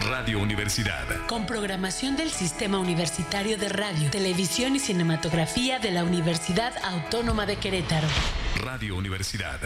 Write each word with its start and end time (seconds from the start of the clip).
Radio 0.00 0.40
Universidad. 0.40 1.06
Con 1.28 1.46
programación 1.46 2.16
del 2.16 2.30
Sistema 2.30 2.78
Universitario 2.78 3.56
de 3.56 3.68
Radio, 3.68 4.10
Televisión 4.10 4.74
y 4.74 4.80
Cinematografía 4.80 5.78
de 5.78 5.92
la 5.92 6.02
Universidad 6.02 6.72
Autónoma 6.82 7.46
de 7.46 7.56
Querétaro. 7.56 8.08
Radio 8.56 8.96
Universidad. 8.96 9.60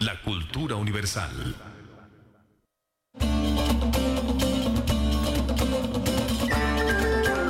La 0.00 0.20
cultura 0.20 0.76
universal. 0.76 1.56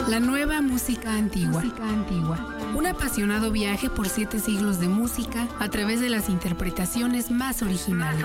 La 0.08 0.20
nueva 0.20 0.62
música 0.62 1.12
antigua. 1.12 1.62
antigua. 1.80 2.56
Un 2.76 2.86
apasionado 2.86 3.50
viaje 3.50 3.90
por 3.90 4.08
siete 4.08 4.38
siglos 4.38 4.78
de 4.78 4.86
música 4.86 5.48
a 5.58 5.68
través 5.68 6.00
de 6.00 6.10
las 6.10 6.28
interpretaciones 6.28 7.30
más 7.30 7.62
originales. 7.62 8.24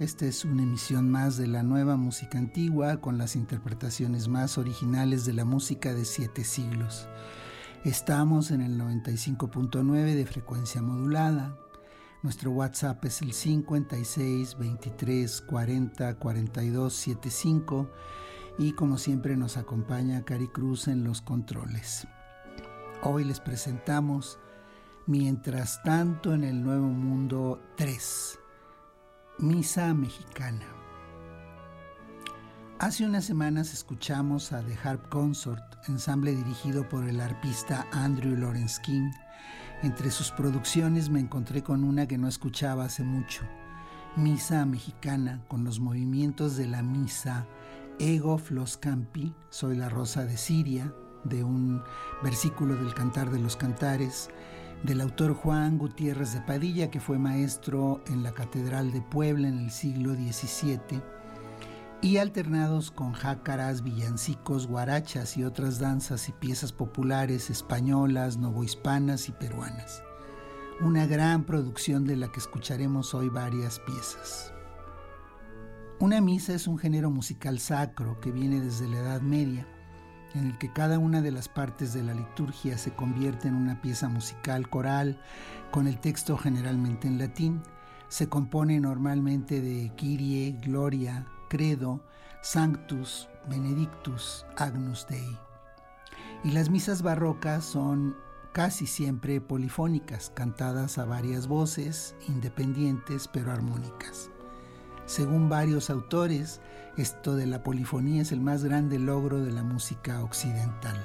Esta 0.00 0.24
es 0.24 0.46
una 0.46 0.62
emisión 0.62 1.10
más 1.10 1.36
de 1.36 1.46
la 1.46 1.62
nueva 1.62 1.94
música 1.98 2.38
antigua 2.38 3.02
con 3.02 3.18
las 3.18 3.36
interpretaciones 3.36 4.28
más 4.28 4.56
originales 4.56 5.26
de 5.26 5.34
la 5.34 5.44
música 5.44 5.92
de 5.92 6.06
siete 6.06 6.42
siglos. 6.42 7.06
Estamos 7.84 8.50
en 8.50 8.62
el 8.62 8.80
95.9 8.80 10.14
de 10.14 10.24
frecuencia 10.24 10.80
modulada. 10.80 11.54
Nuestro 12.22 12.50
WhatsApp 12.50 13.04
es 13.04 13.20
el 13.20 13.34
56 13.34 14.56
23 14.56 15.42
40 15.42 16.14
42 16.18 16.94
75 16.94 17.90
y 18.58 18.72
como 18.72 18.96
siempre 18.96 19.36
nos 19.36 19.58
acompaña 19.58 20.24
Cari 20.24 20.48
Cruz 20.48 20.88
en 20.88 21.04
los 21.04 21.20
controles. 21.20 22.06
Hoy 23.02 23.24
les 23.24 23.40
presentamos 23.40 24.38
Mientras 25.06 25.82
tanto 25.82 26.32
en 26.34 26.44
el 26.44 26.62
Nuevo 26.62 26.86
Mundo 26.86 27.60
3 27.76 28.39
Misa 29.40 29.94
Mexicana. 29.94 30.66
Hace 32.78 33.06
unas 33.06 33.24
semanas 33.24 33.72
escuchamos 33.72 34.52
a 34.52 34.60
The 34.62 34.76
Harp 34.84 35.08
Consort, 35.08 35.62
ensamble 35.88 36.36
dirigido 36.36 36.86
por 36.86 37.08
el 37.08 37.22
arpista 37.22 37.86
Andrew 37.90 38.36
Lawrence 38.36 38.82
King. 38.82 39.10
Entre 39.82 40.10
sus 40.10 40.30
producciones 40.30 41.08
me 41.08 41.20
encontré 41.20 41.62
con 41.62 41.84
una 41.84 42.06
que 42.06 42.18
no 42.18 42.28
escuchaba 42.28 42.84
hace 42.84 43.02
mucho, 43.02 43.40
Misa 44.14 44.66
Mexicana, 44.66 45.42
con 45.48 45.64
los 45.64 45.80
movimientos 45.80 46.58
de 46.58 46.66
la 46.66 46.82
misa 46.82 47.46
Ego 47.98 48.36
Flos 48.36 48.76
Campi, 48.76 49.34
Soy 49.48 49.74
la 49.74 49.88
Rosa 49.88 50.26
de 50.26 50.36
Siria, 50.36 50.92
de 51.24 51.44
un 51.44 51.82
versículo 52.22 52.76
del 52.76 52.92
Cantar 52.92 53.30
de 53.30 53.38
los 53.38 53.56
Cantares, 53.56 54.28
del 54.82 55.02
autor 55.02 55.34
Juan 55.34 55.76
Gutiérrez 55.78 56.32
de 56.32 56.40
Padilla, 56.40 56.90
que 56.90 57.00
fue 57.00 57.18
maestro 57.18 58.02
en 58.06 58.22
la 58.22 58.32
Catedral 58.32 58.92
de 58.92 59.02
Puebla 59.02 59.48
en 59.48 59.58
el 59.58 59.70
siglo 59.70 60.14
XVII, 60.14 61.02
y 62.02 62.16
alternados 62.16 62.90
con 62.90 63.12
jácaras, 63.12 63.82
villancicos, 63.82 64.66
guarachas 64.66 65.36
y 65.36 65.44
otras 65.44 65.78
danzas 65.78 66.28
y 66.30 66.32
piezas 66.32 66.72
populares 66.72 67.50
españolas, 67.50 68.38
novohispanas 68.38 69.28
y 69.28 69.32
peruanas. 69.32 70.02
Una 70.80 71.06
gran 71.06 71.44
producción 71.44 72.06
de 72.06 72.16
la 72.16 72.32
que 72.32 72.40
escucharemos 72.40 73.12
hoy 73.12 73.28
varias 73.28 73.80
piezas. 73.80 74.54
Una 75.98 76.22
misa 76.22 76.54
es 76.54 76.66
un 76.66 76.78
género 76.78 77.10
musical 77.10 77.58
sacro 77.58 78.18
que 78.20 78.32
viene 78.32 78.62
desde 78.62 78.88
la 78.88 79.00
Edad 79.00 79.20
Media 79.20 79.66
en 80.34 80.46
el 80.46 80.58
que 80.58 80.72
cada 80.72 80.98
una 80.98 81.22
de 81.22 81.30
las 81.30 81.48
partes 81.48 81.92
de 81.92 82.02
la 82.02 82.14
liturgia 82.14 82.78
se 82.78 82.92
convierte 82.92 83.48
en 83.48 83.54
una 83.54 83.80
pieza 83.80 84.08
musical 84.08 84.68
coral 84.68 85.20
con 85.70 85.86
el 85.86 85.98
texto 85.98 86.36
generalmente 86.36 87.08
en 87.08 87.18
latín. 87.18 87.62
Se 88.08 88.28
compone 88.28 88.80
normalmente 88.80 89.60
de 89.60 89.92
Kyrie, 89.96 90.56
Gloria, 90.60 91.26
Credo, 91.48 92.00
Sanctus, 92.42 93.28
Benedictus, 93.48 94.46
Agnus 94.56 95.06
Dei. 95.08 95.38
Y 96.44 96.52
las 96.52 96.70
misas 96.70 97.02
barrocas 97.02 97.64
son 97.64 98.16
casi 98.52 98.86
siempre 98.86 99.40
polifónicas, 99.40 100.30
cantadas 100.30 100.98
a 100.98 101.04
varias 101.04 101.46
voces, 101.46 102.14
independientes 102.28 103.28
pero 103.28 103.52
armónicas. 103.52 104.29
Según 105.10 105.48
varios 105.48 105.90
autores, 105.90 106.60
esto 106.96 107.34
de 107.34 107.44
la 107.44 107.64
polifonía 107.64 108.22
es 108.22 108.30
el 108.30 108.40
más 108.40 108.62
grande 108.62 109.00
logro 109.00 109.40
de 109.40 109.50
la 109.50 109.64
música 109.64 110.22
occidental. 110.22 111.04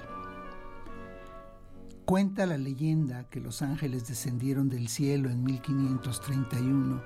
Cuenta 2.06 2.46
la 2.46 2.60
leyenda 2.60 3.24
que 3.32 3.40
los 3.40 3.64
ángeles 3.64 4.08
descendieron 4.08 4.70
del 4.70 4.90
cielo 4.90 5.32
en 5.32 5.44
1531 5.44 7.02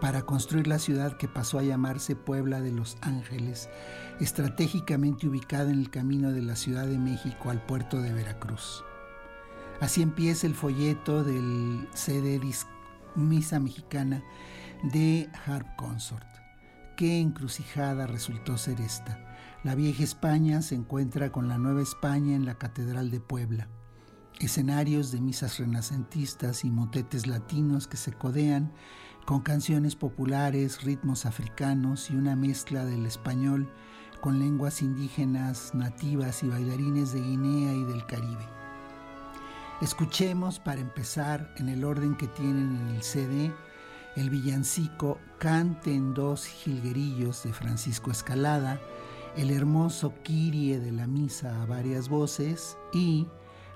para 0.00 0.22
construir 0.22 0.68
la 0.68 0.78
ciudad 0.78 1.16
que 1.16 1.26
pasó 1.26 1.58
a 1.58 1.64
llamarse 1.64 2.14
Puebla 2.14 2.60
de 2.60 2.70
los 2.70 2.98
Ángeles, 3.00 3.68
estratégicamente 4.20 5.26
ubicada 5.26 5.72
en 5.72 5.80
el 5.80 5.90
camino 5.90 6.30
de 6.30 6.42
la 6.42 6.54
Ciudad 6.54 6.86
de 6.86 6.98
México 6.98 7.50
al 7.50 7.66
puerto 7.66 8.00
de 8.00 8.12
Veracruz. 8.12 8.84
Así 9.80 10.02
empieza 10.02 10.46
el 10.46 10.54
folleto 10.54 11.24
del 11.24 11.88
CD 11.94 12.40
Misa 13.16 13.58
Mexicana 13.58 14.22
de 14.84 15.28
Harp 15.46 15.66
Consort. 15.74 16.33
Qué 16.96 17.18
encrucijada 17.18 18.06
resultó 18.06 18.56
ser 18.56 18.80
esta. 18.80 19.18
La 19.64 19.74
vieja 19.74 20.04
España 20.04 20.62
se 20.62 20.76
encuentra 20.76 21.32
con 21.32 21.48
la 21.48 21.58
nueva 21.58 21.82
España 21.82 22.36
en 22.36 22.46
la 22.46 22.54
Catedral 22.54 23.10
de 23.10 23.18
Puebla. 23.18 23.68
Escenarios 24.38 25.10
de 25.10 25.20
misas 25.20 25.58
renacentistas 25.58 26.64
y 26.64 26.70
motetes 26.70 27.26
latinos 27.26 27.88
que 27.88 27.96
se 27.96 28.12
codean 28.12 28.72
con 29.26 29.40
canciones 29.40 29.96
populares, 29.96 30.84
ritmos 30.84 31.26
africanos 31.26 32.10
y 32.10 32.14
una 32.14 32.36
mezcla 32.36 32.84
del 32.84 33.06
español 33.06 33.68
con 34.20 34.38
lenguas 34.38 34.80
indígenas, 34.80 35.74
nativas 35.74 36.44
y 36.44 36.48
bailarines 36.48 37.12
de 37.12 37.22
Guinea 37.22 37.72
y 37.72 37.84
del 37.84 38.06
Caribe. 38.06 38.46
Escuchemos 39.80 40.60
para 40.60 40.80
empezar 40.80 41.52
en 41.56 41.68
el 41.68 41.84
orden 41.84 42.14
que 42.14 42.28
tienen 42.28 42.76
en 42.76 42.88
el 42.94 43.02
CD 43.02 43.52
el 44.16 44.30
villancico 44.30 45.18
Canten 45.38 46.14
dos 46.14 46.46
jilguerillos 46.46 47.42
de 47.42 47.52
Francisco 47.52 48.10
Escalada, 48.10 48.80
el 49.36 49.50
hermoso 49.50 50.14
Kirie 50.22 50.78
de 50.78 50.92
la 50.92 51.06
misa 51.06 51.62
a 51.62 51.66
varias 51.66 52.08
voces 52.08 52.78
y 52.92 53.26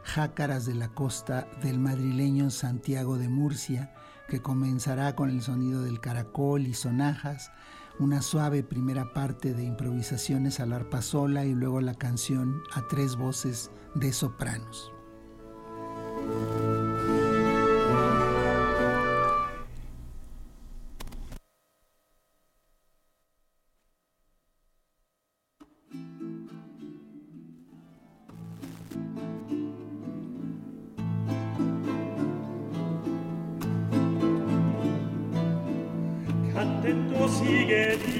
Jácaras 0.04 0.64
de 0.64 0.74
la 0.74 0.88
Costa 0.88 1.48
del 1.62 1.78
madrileño 1.78 2.50
Santiago 2.50 3.18
de 3.18 3.28
Murcia, 3.28 3.92
que 4.28 4.40
comenzará 4.40 5.14
con 5.14 5.28
el 5.30 5.42
sonido 5.42 5.82
del 5.82 6.00
caracol 6.00 6.66
y 6.66 6.74
sonajas, 6.74 7.50
una 7.98 8.22
suave 8.22 8.62
primera 8.62 9.12
parte 9.12 9.52
de 9.54 9.64
improvisaciones 9.64 10.60
al 10.60 10.72
arpa 10.72 11.02
sola 11.02 11.44
y 11.44 11.54
luego 11.54 11.80
la 11.80 11.94
canción 11.94 12.62
a 12.72 12.86
tres 12.88 13.16
voces 13.16 13.70
de 13.94 14.12
sopranos. 14.12 14.92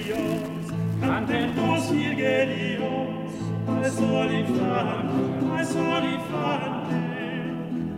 Dios, 0.09 0.19
cantemos 1.03 1.85
Sirge 1.85 2.79
al 3.69 3.91
sol 3.91 4.33
infante, 4.33 5.55
al 5.55 5.67
sol 5.67 6.05
infante, 6.15 6.97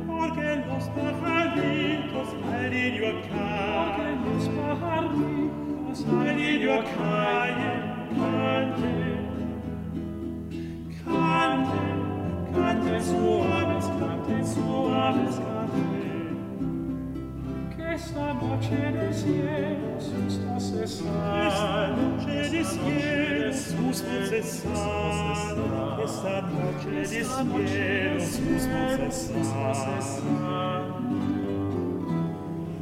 porque 0.09 0.57
los 0.67 0.85
pajaritos 0.89 2.29
al 2.53 2.71
niño 2.73 3.11
caen, 3.31 4.19
porque 4.25 4.35
los 4.35 4.49
pajaritos 4.59 6.05
al 6.09 6.37
niño 6.37 6.75
caen, 6.99 7.79
cante, 8.19 8.95
cante, 11.05 11.83
cante 12.53 13.01
suaves, 13.05 13.87
cante 14.01 14.45
suaves, 14.45 15.37
cante. 15.37 15.60
Esta 18.03 18.33
voce 18.33 18.71
des 18.71 19.25
Iesus 19.27 20.39
nos 20.47 20.63
cessar. 20.63 21.47
Esta 21.47 21.93
voce 21.97 22.51
des 22.51 22.71
Iesus 22.89 23.77
nos 23.77 23.99
cessar. 24.31 25.57
Esta 26.03 26.41
voce 26.41 26.91
des 26.91 27.13
Iesus 27.13 28.65
nos 28.67 29.13
cessar. 29.13 29.91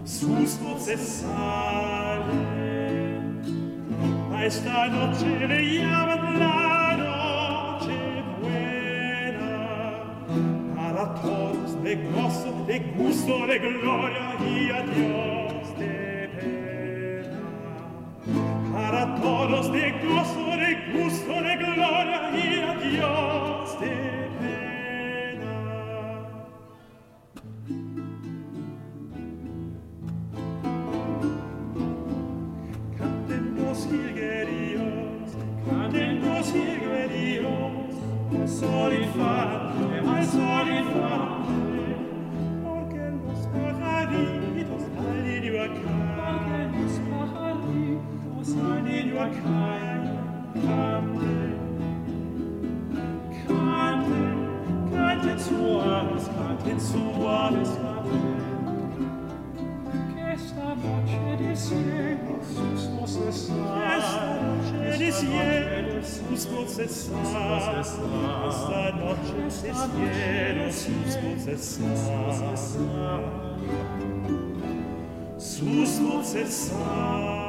Sus 0.04 0.60
nos 0.60 0.80
cessar. 0.84 2.22
Esta 4.46 4.88
noche 4.88 5.46
le 5.48 5.78
llaman 5.80 6.38
la 6.38 6.67
gusto 12.96 13.46
de 13.46 13.58
gloria 13.58 14.36
y 14.40 14.70
a 14.70 14.82
Dios 14.82 15.78
de 15.78 16.28
pena. 16.40 17.40
Para 18.72 19.14
todos 19.16 19.72
de 19.72 19.90
gozo, 20.06 20.46
de 20.56 20.70
gusto 20.92 21.32
de 21.32 21.56
gloria 21.56 22.30
y 22.34 22.47
cessar 66.78 67.80
esta 67.80 68.92
noche 68.92 69.46
este 69.48 69.72
cielo 69.74 70.72
sus 70.72 71.16
cessar 71.44 72.54
sus 75.38 75.90
cessar 76.30 77.47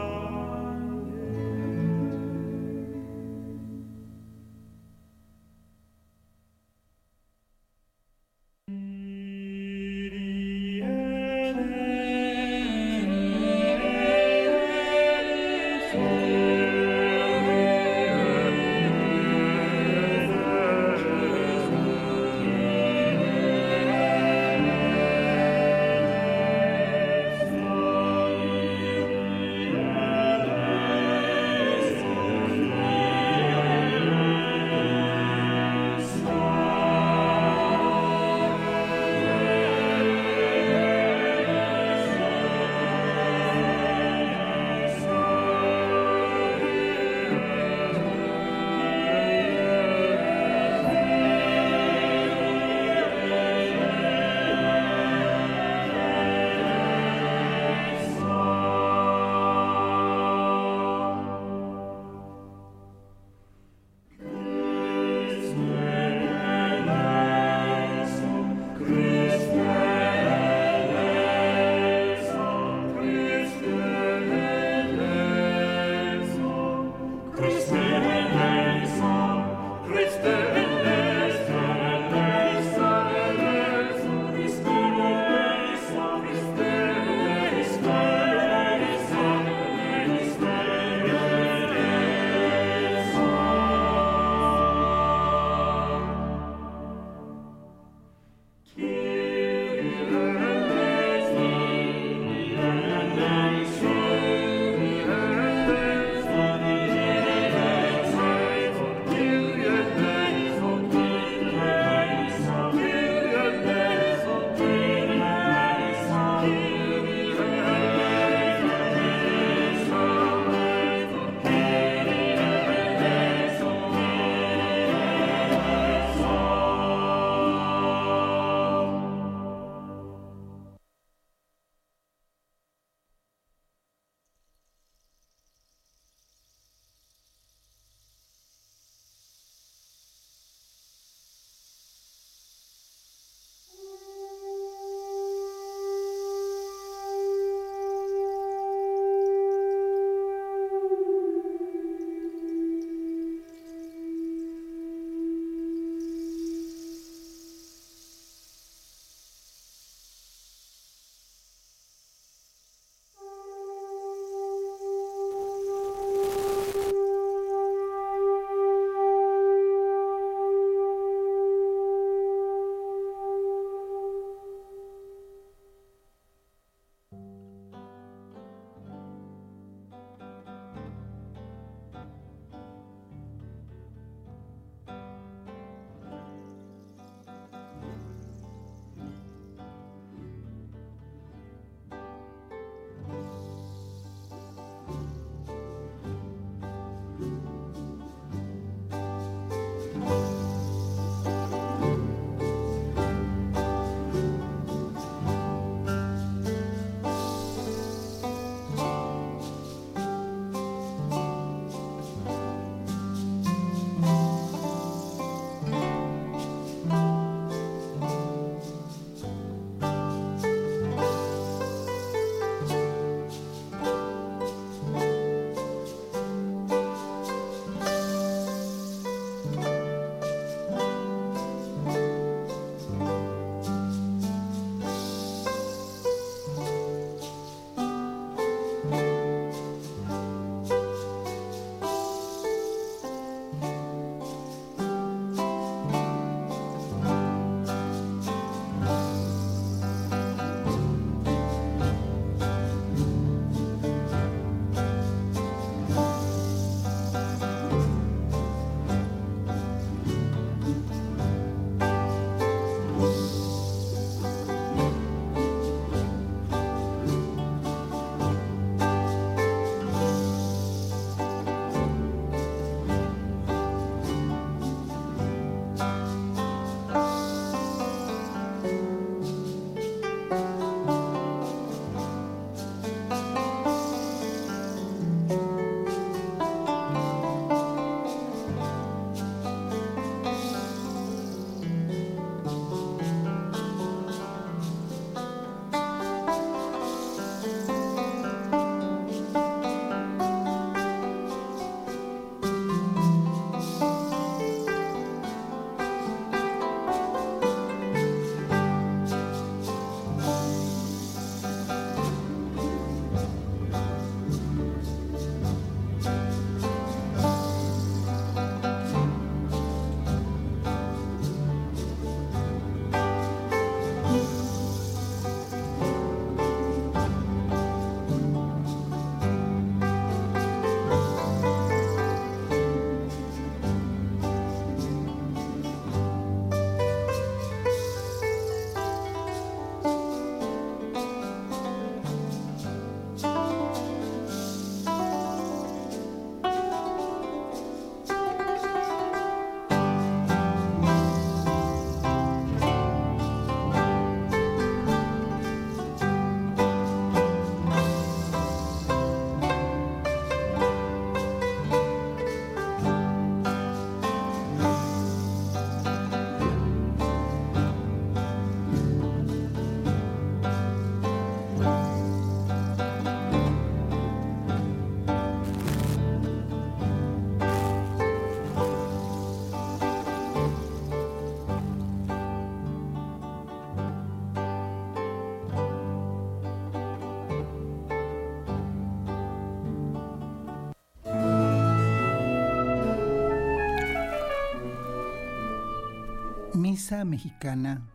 Mexicana 396.89 397.87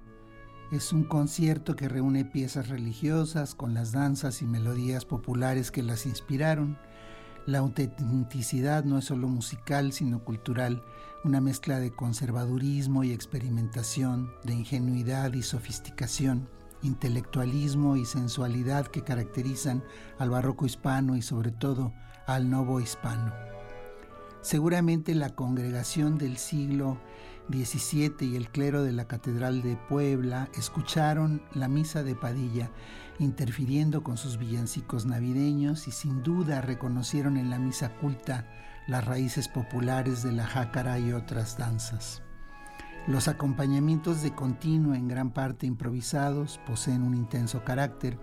es 0.70 0.92
un 0.92 1.02
concierto 1.02 1.74
que 1.74 1.88
reúne 1.88 2.24
piezas 2.24 2.68
religiosas 2.68 3.56
con 3.56 3.74
las 3.74 3.90
danzas 3.90 4.40
y 4.40 4.46
melodías 4.46 5.04
populares 5.04 5.72
que 5.72 5.82
las 5.82 6.06
inspiraron. 6.06 6.78
La 7.44 7.58
autenticidad 7.58 8.84
no 8.84 8.98
es 8.98 9.06
solo 9.06 9.26
musical, 9.26 9.92
sino 9.92 10.24
cultural, 10.24 10.84
una 11.24 11.40
mezcla 11.40 11.80
de 11.80 11.90
conservadurismo 11.90 13.02
y 13.02 13.10
experimentación, 13.12 14.30
de 14.44 14.54
ingenuidad 14.54 15.32
y 15.32 15.42
sofisticación, 15.42 16.48
intelectualismo 16.82 17.96
y 17.96 18.04
sensualidad 18.04 18.86
que 18.86 19.02
caracterizan 19.02 19.82
al 20.18 20.30
barroco 20.30 20.66
hispano 20.66 21.16
y 21.16 21.22
sobre 21.22 21.50
todo 21.50 21.92
al 22.26 22.48
novo 22.48 22.80
hispano. 22.80 23.32
Seguramente 24.40 25.16
la 25.16 25.30
congregación 25.30 26.16
del 26.16 26.36
siglo 26.36 27.00
XVII 27.52 28.26
y 28.26 28.36
el 28.36 28.48
clero 28.48 28.82
de 28.82 28.92
la 28.92 29.06
Catedral 29.06 29.62
de 29.62 29.76
Puebla 29.76 30.48
escucharon 30.54 31.42
la 31.52 31.68
misa 31.68 32.02
de 32.02 32.14
Padilla, 32.14 32.70
interfiriendo 33.18 34.02
con 34.02 34.16
sus 34.16 34.38
villancicos 34.38 35.06
navideños 35.06 35.86
y 35.88 35.92
sin 35.92 36.22
duda 36.22 36.60
reconocieron 36.60 37.36
en 37.36 37.50
la 37.50 37.58
misa 37.58 37.90
culta 37.96 38.48
las 38.86 39.04
raíces 39.04 39.48
populares 39.48 40.22
de 40.22 40.32
la 40.32 40.46
jácara 40.46 40.98
y 40.98 41.12
otras 41.12 41.56
danzas. 41.56 42.22
Los 43.06 43.28
acompañamientos 43.28 44.22
de 44.22 44.34
continuo, 44.34 44.94
en 44.94 45.08
gran 45.08 45.30
parte 45.30 45.66
improvisados, 45.66 46.58
poseen 46.66 47.02
un 47.02 47.14
intenso 47.14 47.62
carácter, 47.62 48.18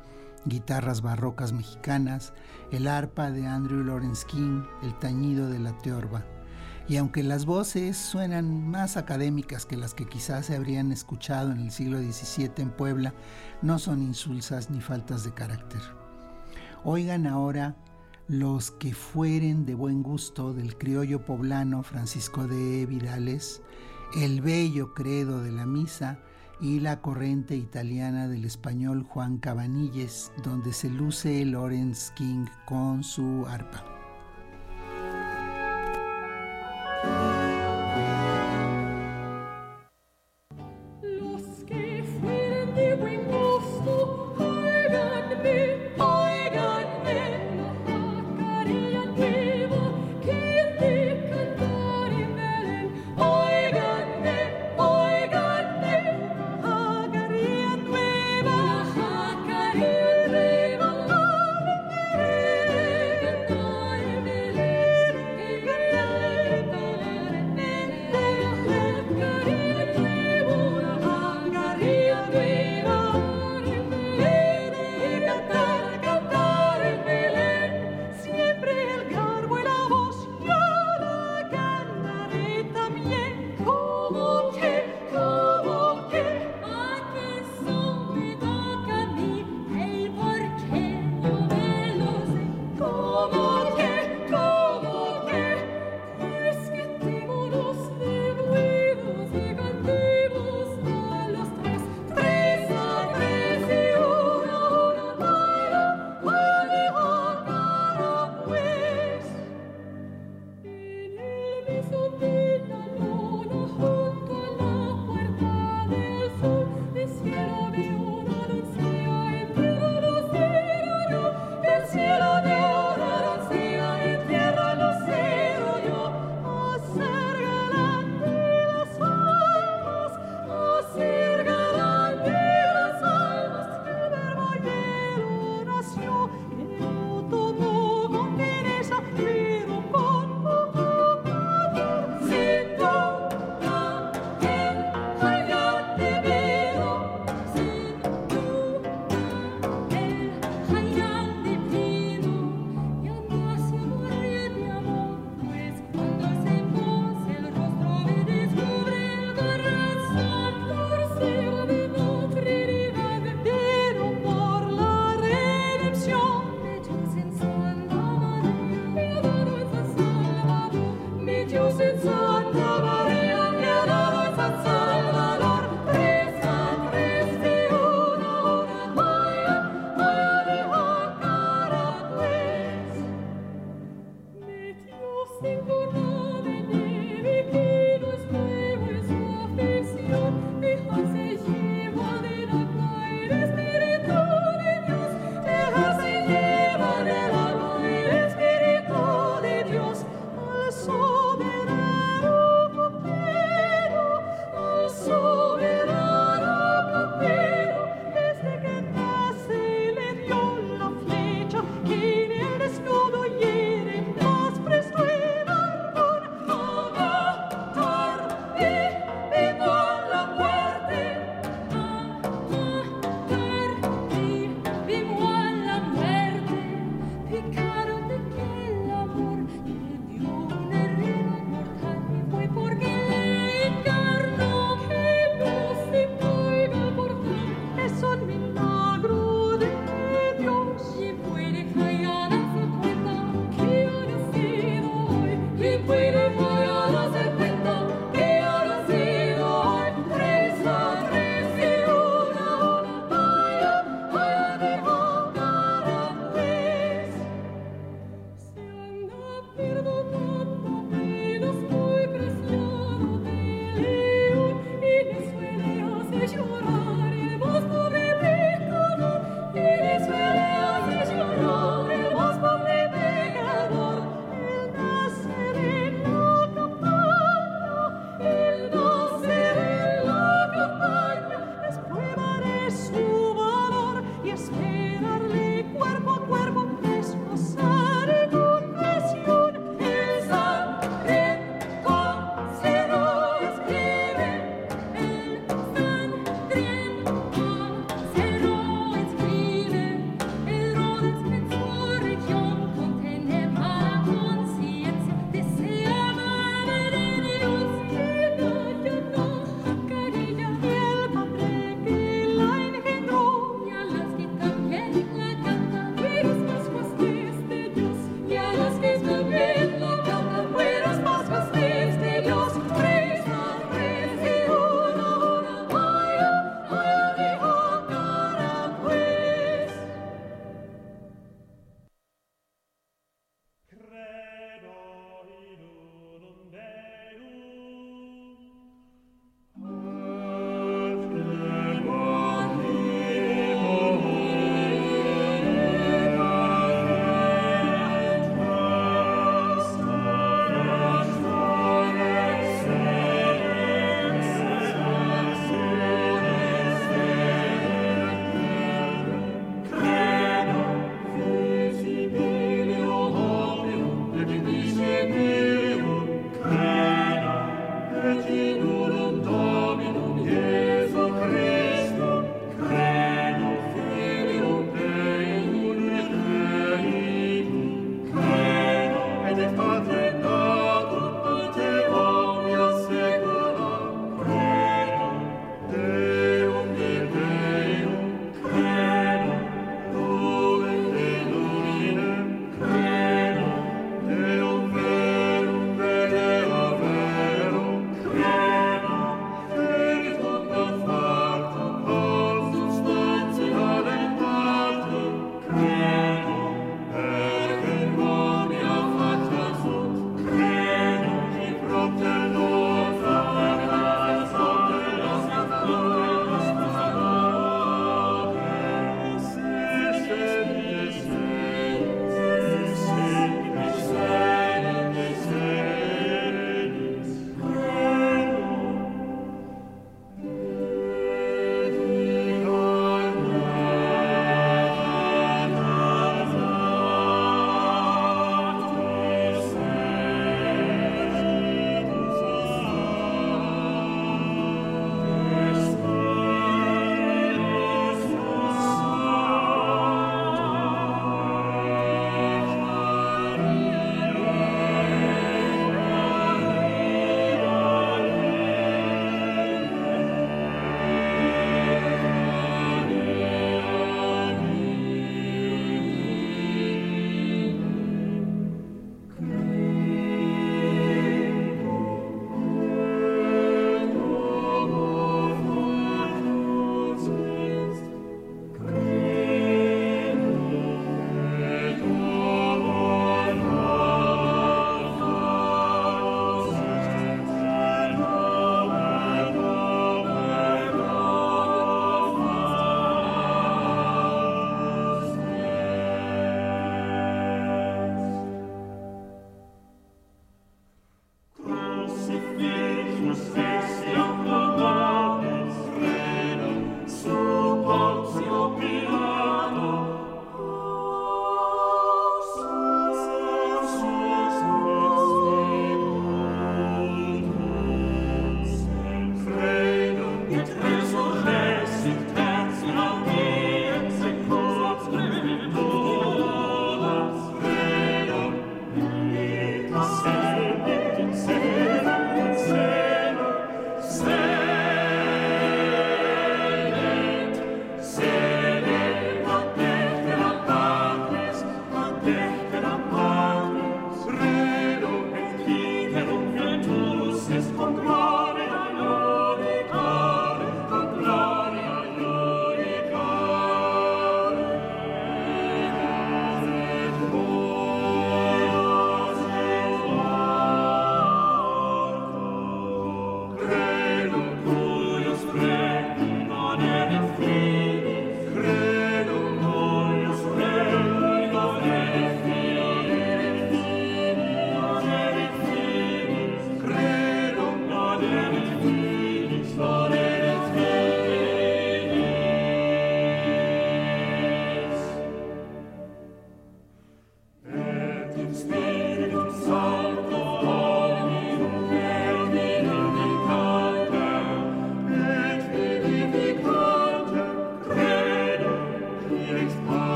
guitarras 0.46 1.01
barrocas 1.01 1.54
mexicanas, 1.54 2.34
el 2.72 2.88
arpa 2.88 3.30
de 3.30 3.46
Andrew 3.46 3.84
Lawrence 3.84 4.25
King, 4.25 4.63
el 4.82 4.98
tañido 4.98 5.50
de 5.50 5.60
la 5.60 5.78
teorba. 5.78 6.25
Y 6.91 6.98
aunque 6.98 7.24
las 7.24 7.45
voces 7.45 7.95
suenan 7.95 8.69
más 8.69 8.98
académicas 8.98 9.65
que 9.65 9.77
las 9.77 9.93
que 9.93 10.10
quizás 10.10 10.48
se 10.48 10.57
habrían 10.57 10.91
escuchado 10.91 11.53
en 11.53 11.62
el 11.62 11.71
siglo 11.71 11.98
XVII 12.00 12.51
en 12.57 12.69
Puebla, 12.69 13.13
no 13.62 13.79
son 13.79 14.01
insulsas 14.01 14.69
ni 14.69 14.81
faltas 14.81 15.24
de 15.24 15.33
carácter. 15.33 15.79
Oigan 16.83 17.27
ahora 17.27 17.77
los 18.27 18.71
que 18.71 18.93
fueren 18.93 19.65
de 19.65 19.74
buen 19.74 20.03
gusto 20.03 20.53
del 20.53 20.77
criollo 20.77 21.24
poblano 21.25 21.81
Francisco 21.81 22.45
de 22.45 22.86
Vidales, 22.86 23.62
el 24.17 24.41
bello 24.41 24.93
credo 24.93 25.41
de 25.41 25.53
la 25.53 25.65
misa 25.65 26.19
y 26.60 26.81
la 26.81 27.00
corriente 27.00 27.55
italiana 27.55 28.27
del 28.27 28.43
español 28.43 29.03
Juan 29.03 29.38
Cabanilles, 29.38 30.33
donde 30.43 30.74
se 30.74 30.89
luce 30.89 31.45
Lawrence 31.45 32.12
King 32.15 32.48
con 32.65 33.01
su 33.05 33.45
arpa. 33.48 34.00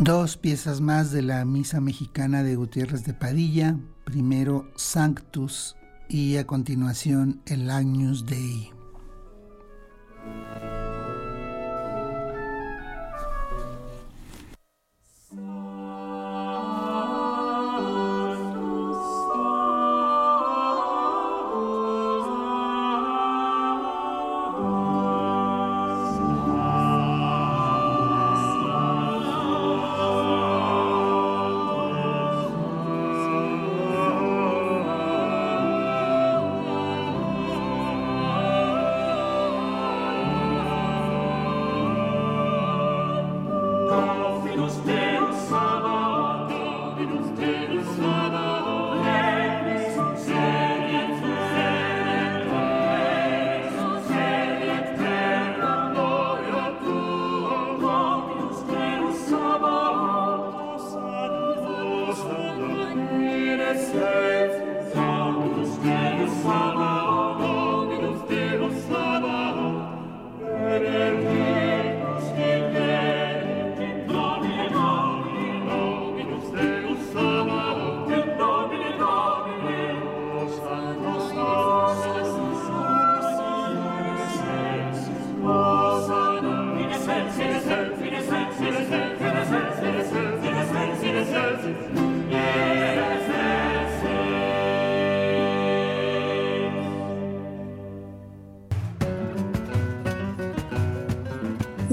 Dos 0.00 0.36
piezas 0.36 0.80
más 0.80 1.10
de 1.10 1.22
la 1.22 1.44
Misa 1.44 1.80
Mexicana 1.80 2.44
de 2.44 2.54
Gutiérrez 2.54 3.04
de 3.04 3.14
Padilla, 3.14 3.76
primero 4.04 4.70
Sanctus 4.76 5.74
y 6.08 6.36
a 6.36 6.46
continuación 6.46 7.42
el 7.46 7.68
Agnus 7.68 8.24
Dei. 8.24 8.77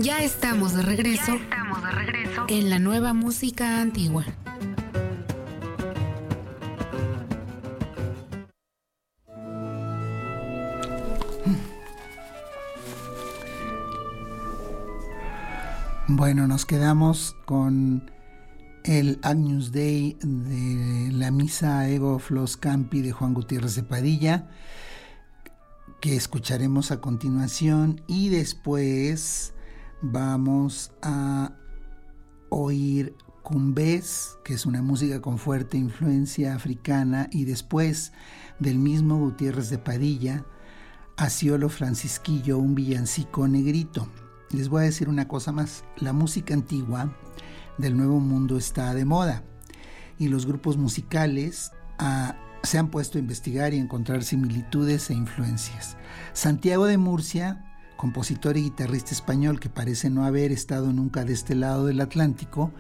Ya 0.05 0.19
estamos 0.19 0.75
de 0.75 0.83
regreso. 0.83 1.35
En 2.47 2.69
la 2.69 2.77
nueva 2.77 3.13
música 3.13 3.81
antigua. 3.81 4.23
Bueno, 16.07 16.47
nos 16.47 16.67
quedamos 16.67 17.35
con 17.45 18.11
el 18.83 19.17
Agnus 19.23 19.71
Dei 19.71 20.19
de 20.21 21.13
la 21.13 21.31
misa 21.31 21.89
Ego 21.89 22.19
Flos 22.19 22.57
Campi 22.57 23.01
de 23.01 23.11
Juan 23.11 23.33
Gutiérrez 23.33 23.73
de 23.73 23.81
Padilla, 23.81 24.51
que 25.99 26.15
escucharemos 26.15 26.91
a 26.91 27.01
continuación 27.01 28.03
y 28.05 28.29
después 28.29 29.54
vamos 30.01 30.91
a 31.01 31.53
oír 32.49 33.15
cumbés, 33.43 34.38
que 34.43 34.53
es 34.53 34.65
una 34.65 34.81
música 34.81 35.21
con 35.21 35.38
fuerte 35.38 35.77
influencia 35.77 36.55
africana, 36.55 37.29
y 37.31 37.45
después 37.45 38.12
del 38.60 38.79
mismo 38.79 39.17
Gutiérrez 39.17 39.69
de 39.69 39.77
Padilla, 39.77 40.45
Ciolo 41.29 41.69
Francisquillo, 41.69 42.58
un 42.58 42.75
villancico 42.75 43.47
negrito. 43.47 44.08
Les 44.51 44.69
voy 44.69 44.81
a 44.81 44.86
decir 44.86 45.10
una 45.10 45.27
cosa 45.27 45.51
más, 45.51 45.84
la 45.97 46.13
música 46.13 46.53
antigua 46.53 47.15
del 47.77 47.97
Nuevo 47.97 48.19
Mundo 48.19 48.58
está 48.58 48.93
de 48.93 49.05
moda 49.05 49.43
y 50.17 50.27
los 50.27 50.45
grupos 50.45 50.77
musicales 50.77 51.71
ah, 51.99 52.36
se 52.63 52.77
han 52.77 52.89
puesto 52.89 53.17
a 53.17 53.21
investigar 53.21 53.73
y 53.73 53.77
encontrar 53.77 54.23
similitudes 54.23 55.10
e 55.10 55.13
influencias. 55.13 55.97
Santiago 56.34 56.86
de 56.86 56.97
Murcia 56.97 57.74
compositor 57.97 58.58
y 58.58 58.63
guitarrista 58.63 59.12
español 59.12 59.60
que 59.60 59.69
parece 59.69 60.10
no 60.10 60.25
haber 60.25 60.51
estado 60.51 60.91
nunca 60.93 61.25
de 61.25 61.34
este 61.34 61.55
lado 61.55 61.86
del 61.86 62.01
Atlántico, 62.01 62.71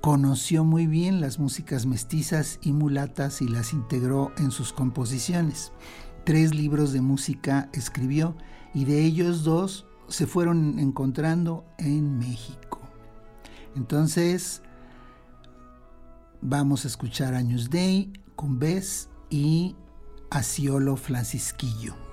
conoció 0.00 0.64
muy 0.64 0.86
bien 0.86 1.20
las 1.20 1.38
músicas 1.38 1.86
mestizas 1.86 2.58
y 2.62 2.72
mulatas 2.72 3.42
y 3.42 3.48
las 3.48 3.72
integró 3.72 4.32
en 4.38 4.50
sus 4.50 4.72
composiciones. 4.72 5.72
Tres 6.24 6.54
libros 6.54 6.92
de 6.92 7.00
música 7.00 7.68
escribió 7.72 8.36
y 8.74 8.84
de 8.84 9.04
ellos 9.04 9.44
dos 9.44 9.86
se 10.08 10.26
fueron 10.26 10.78
encontrando 10.78 11.64
en 11.78 12.18
México. 12.18 12.80
Entonces, 13.74 14.62
vamos 16.40 16.84
a 16.84 16.88
escuchar 16.88 17.34
Años 17.34 17.70
Day, 17.70 18.12
Cumbés 18.36 19.08
y 19.30 19.76
Asiolo 20.30 20.96
Francisquillo. 20.96 22.05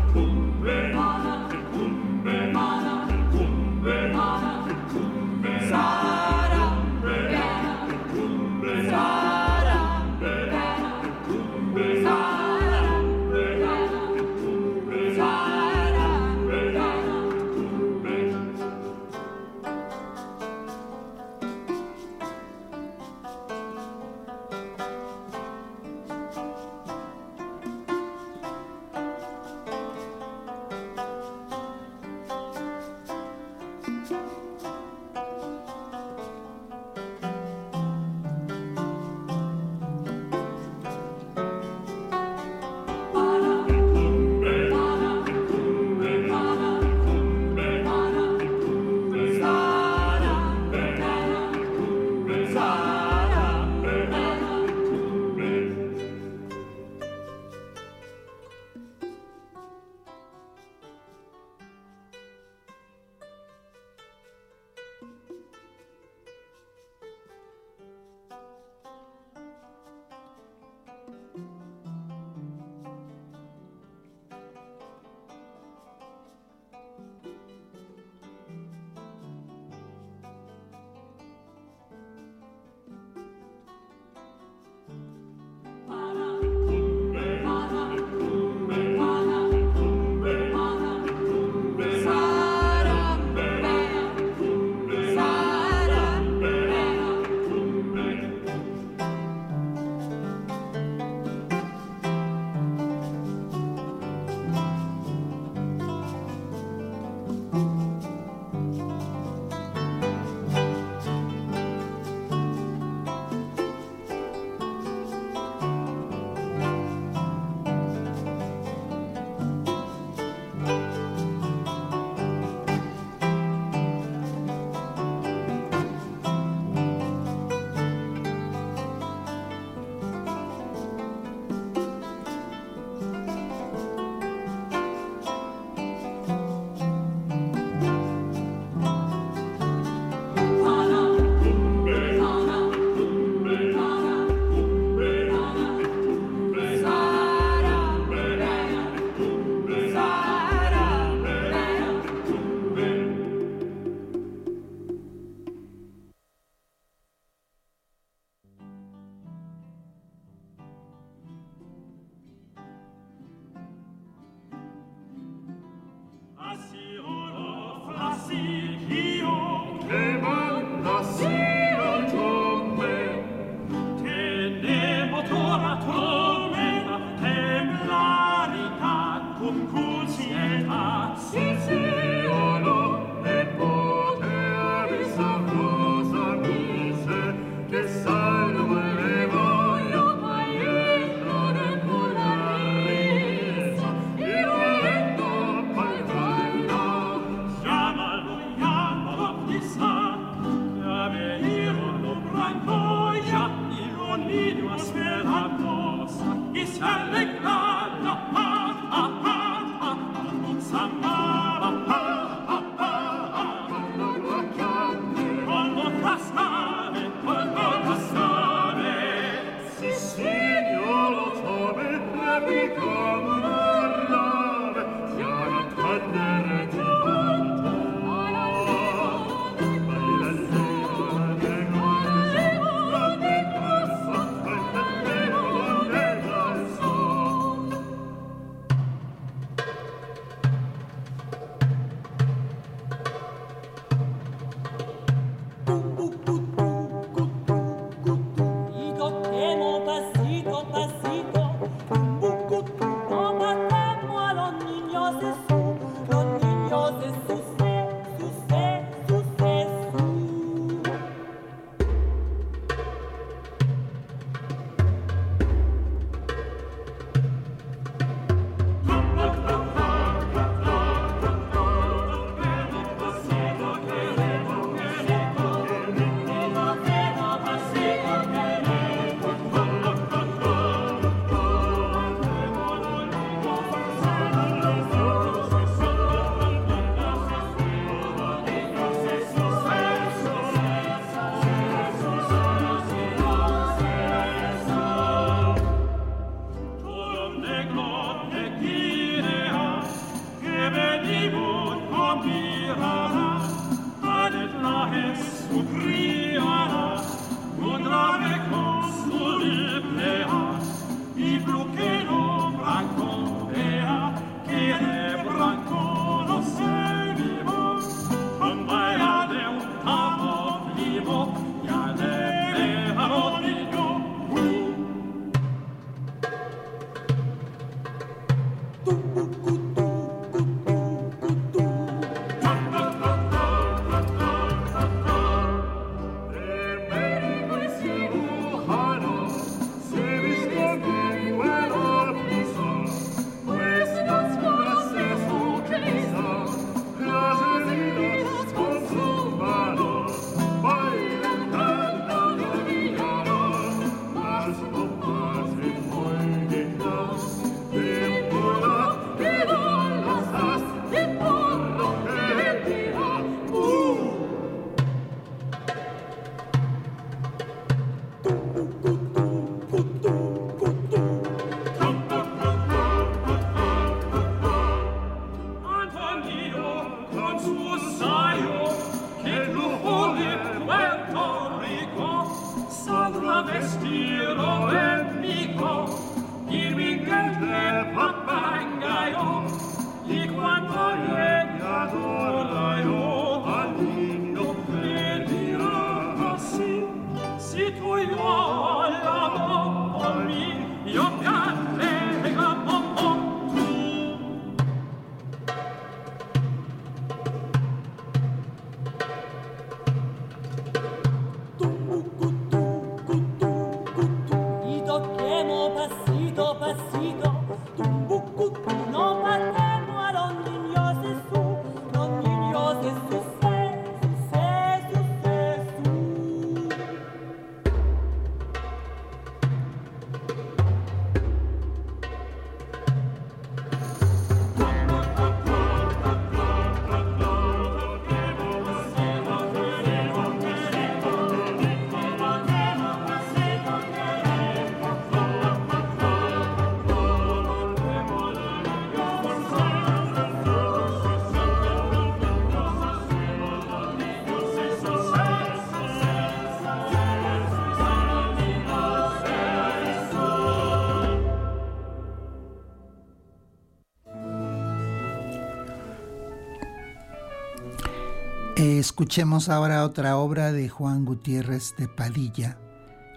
Escuchemos 468.96 469.50
ahora 469.50 469.84
otra 469.84 470.16
obra 470.16 470.52
de 470.52 470.70
Juan 470.70 471.04
Gutiérrez 471.04 471.74
de 471.76 471.86
Padilla, 471.86 472.56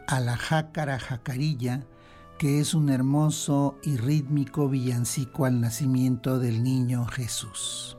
A 0.07 0.19
la 0.19 0.35
Jácara 0.35 0.99
Jacarilla, 0.99 1.85
que 2.37 2.59
es 2.59 2.73
un 2.73 2.89
hermoso 2.89 3.77
y 3.81 3.95
rítmico 3.95 4.67
villancico 4.67 5.45
al 5.45 5.61
nacimiento 5.61 6.37
del 6.37 6.63
niño 6.63 7.05
Jesús. 7.05 7.97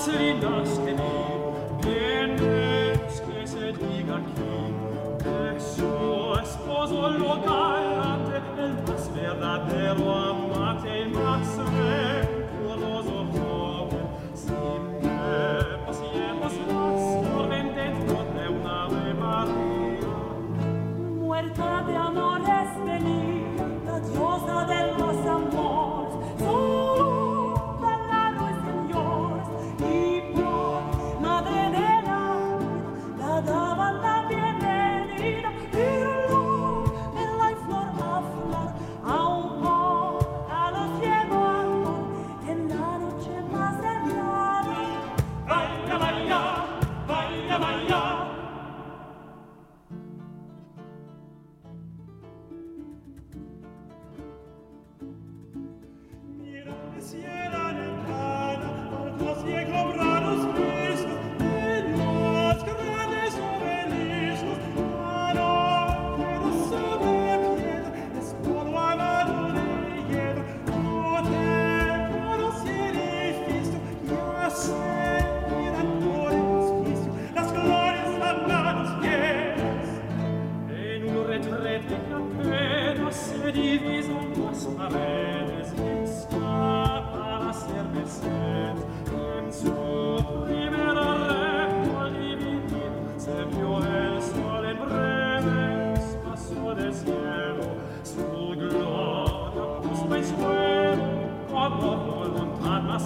paseri 0.00 0.32
naskeni, 0.40 1.12
genets 1.84 3.20
crescet 3.20 3.76
igarchi, 3.98 4.56
de 5.24 5.60
suo 5.60 6.40
esposo 6.40 7.10
lo 7.18 7.34
garante, 7.44 8.38
el 8.64 8.72
mas 8.86 9.10
verdadero 9.14 10.10
amore. 10.10 10.39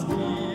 lost. 0.03 0.54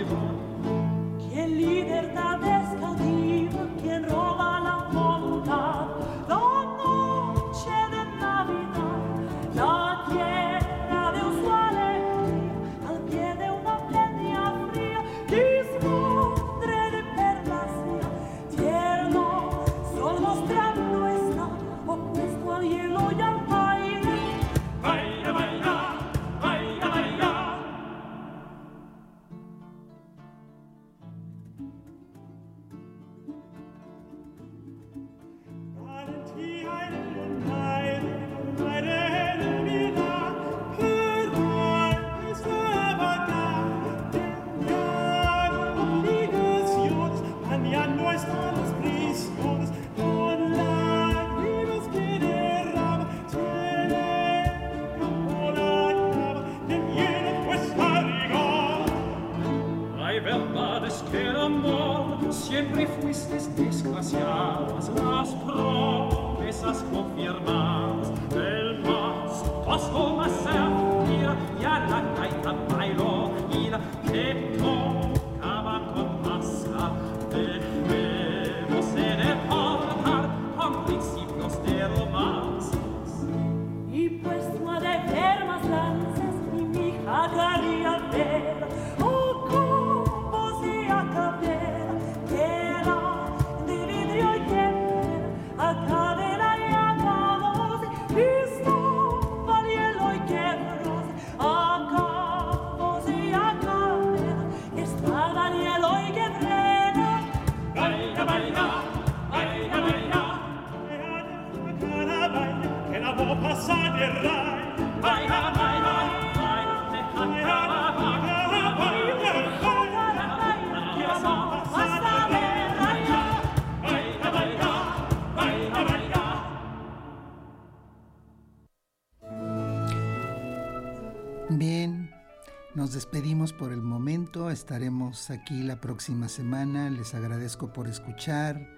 Estaremos 134.69 135.31
aquí 135.31 135.63
la 135.63 135.81
próxima 135.81 136.29
semana, 136.29 136.91
les 136.91 137.15
agradezco 137.15 137.73
por 137.73 137.87
escuchar 137.87 138.69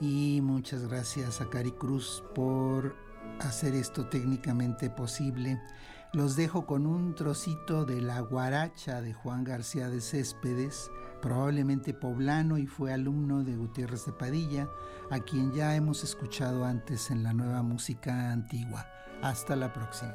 y 0.00 0.38
muchas 0.40 0.86
gracias 0.86 1.40
a 1.40 1.50
Cari 1.50 1.72
Cruz 1.72 2.22
por 2.32 2.94
hacer 3.40 3.74
esto 3.74 4.06
técnicamente 4.06 4.88
posible. 4.88 5.60
Los 6.12 6.36
dejo 6.36 6.64
con 6.64 6.86
un 6.86 7.16
trocito 7.16 7.84
de 7.84 8.02
la 8.02 8.20
guaracha 8.20 9.02
de 9.02 9.14
Juan 9.14 9.42
García 9.42 9.88
de 9.88 10.00
Céspedes, 10.00 10.92
probablemente 11.20 11.92
poblano 11.92 12.56
y 12.56 12.68
fue 12.68 12.92
alumno 12.92 13.42
de 13.42 13.56
Gutiérrez 13.56 14.06
de 14.06 14.12
Padilla, 14.12 14.68
a 15.10 15.18
quien 15.18 15.50
ya 15.50 15.74
hemos 15.74 16.04
escuchado 16.04 16.64
antes 16.64 17.10
en 17.10 17.24
la 17.24 17.32
nueva 17.32 17.64
música 17.64 18.30
antigua. 18.30 18.86
Hasta 19.22 19.56
la 19.56 19.72
próxima. 19.72 20.14